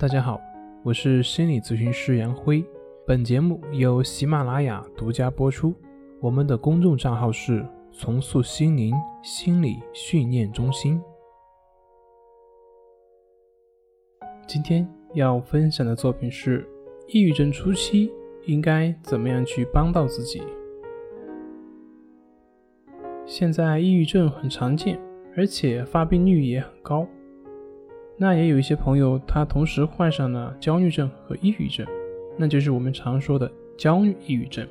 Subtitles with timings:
[0.00, 0.40] 大家好，
[0.82, 2.64] 我是心理咨询师杨辉。
[3.06, 5.74] 本节目由喜马拉雅独家播出。
[6.22, 10.98] 我们的公众账号是“重塑心灵心理训练中心”。
[14.48, 16.66] 今天要分享的作品是：
[17.06, 18.10] 抑郁症初期
[18.46, 20.42] 应该怎么样去帮到自己？
[23.26, 24.98] 现在抑郁症很常见，
[25.36, 27.06] 而且发病率也很高。
[28.22, 31.86] 那也有一些朋友，他同时患上了焦虑症和抑郁症，
[32.36, 34.68] 那就是我们常说的焦虑抑郁症。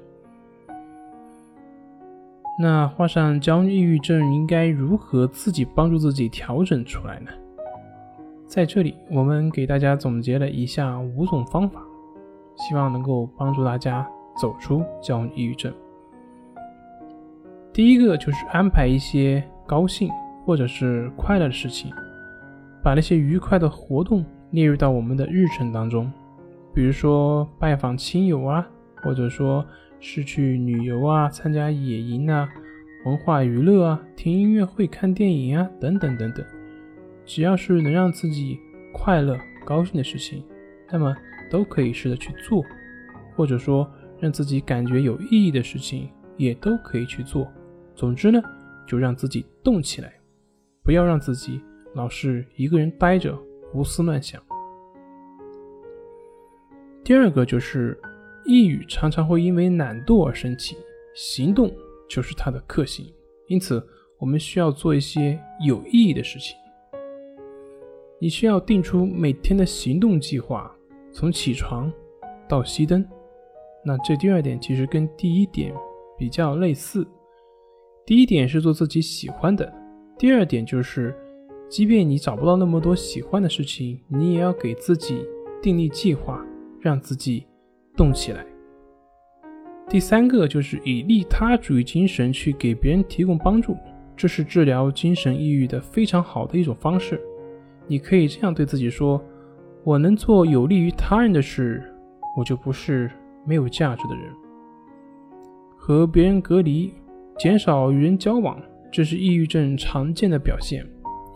[2.61, 7.31] 那患上焦虑抑郁症应该如何自己帮助自己调整出来呢？
[8.45, 11.81] 在这里，我们给大家总结了以下五种方法，
[12.55, 14.07] 希望能够帮助大家
[14.39, 15.73] 走出焦虑抑郁症。
[17.73, 20.07] 第一个就是安排一些高兴
[20.45, 21.91] 或者是快乐的事情。
[22.81, 26.11] 把那些愉快的活动列入到我们的日程当中，
[26.73, 28.67] 比如说拜访亲友啊，
[29.03, 29.65] 或者说
[29.99, 32.47] 是去旅游啊、参加野营啊、
[33.05, 36.45] 文化娱乐啊、听音乐会、看电影啊，等等等等。
[37.25, 38.57] 只要是能让自己
[38.93, 40.43] 快乐、高兴的事情，
[40.89, 41.15] 那么
[41.51, 42.63] 都可以试着去做，
[43.35, 43.87] 或者说
[44.19, 47.47] 让自己感觉有意义的事情，也都可以去做。
[47.93, 48.41] 总之呢，
[48.87, 50.13] 就让自己动起来，
[50.83, 51.61] 不要让自己。
[51.93, 53.37] 老是一个人呆着，
[53.71, 54.41] 胡思乱想。
[57.03, 57.99] 第二个就是，
[58.45, 60.77] 抑郁常常会因为懒惰而生气，
[61.15, 61.71] 行动
[62.07, 63.11] 就是它的克星。
[63.47, 63.83] 因此，
[64.19, 66.55] 我们需要做一些有意义的事情。
[68.19, 70.71] 你需要定出每天的行动计划，
[71.11, 71.91] 从起床
[72.47, 73.03] 到熄灯。
[73.83, 75.73] 那这第二点其实跟第一点
[76.17, 77.07] 比较类似。
[78.05, 79.73] 第一点是做自己喜欢的，
[80.19, 81.15] 第二点就是。
[81.69, 85.23] 即便你找不到那么多喜欢的事情，你也要给自己
[85.61, 86.43] 订立计划，
[86.81, 87.45] 让自己
[87.95, 88.43] 动起来。
[89.87, 93.77] 第三个就是以利他主义精神去给别人提供帮助，
[94.17, 97.21] 这是治疗精神抑郁的非常好的一种方式。
[97.87, 99.23] 你可以这样对自己说
[99.83, 101.83] ：“我能做有利于他人的事，
[102.35, 103.09] 我就不是
[103.45, 104.25] 没有价值的人。”
[105.77, 106.93] 和别人隔离，
[107.37, 108.59] 减少与人交往，
[108.91, 110.83] 这是抑郁症常见的表现。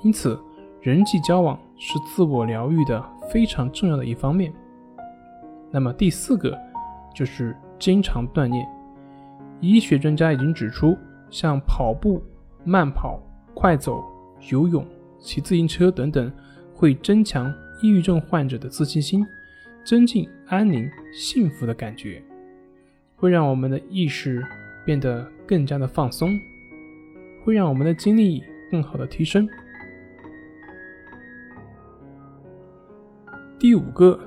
[0.04, 0.38] 因此，
[0.82, 4.54] 人际交往是自我疗愈的非常重要的一方面。
[5.72, 6.58] 那么第四个
[7.16, 8.68] 就是经常锻炼。
[9.62, 10.98] 医学专家已经指出，
[11.30, 12.22] 像跑步、
[12.66, 13.18] 慢跑、
[13.54, 14.04] 快走、
[14.52, 14.86] 游泳、
[15.20, 16.30] 骑自行车等等，
[16.76, 17.50] 会增强
[17.82, 19.26] 抑郁症患者的自信心，
[19.86, 22.22] 增进安宁幸福的感觉，
[23.16, 24.46] 会让我们的意识
[24.86, 26.30] 变得更加的放松，
[27.46, 29.48] 会让我们的精力更好的提升。
[33.64, 34.20] 第五个，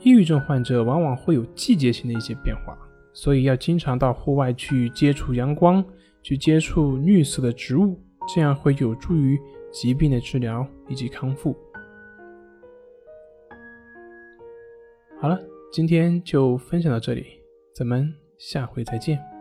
[0.00, 2.76] 抑郁症患者往往会有季节性的一些变化，
[3.14, 5.82] 所以要经常到户外去接触阳光，
[6.20, 7.98] 去接触绿色的植物，
[8.34, 9.40] 这样会有助于
[9.72, 11.56] 疾病的治疗以及康复。
[15.18, 15.40] 好了，
[15.72, 17.24] 今天就分享到这里，
[17.74, 19.31] 咱们下回再见。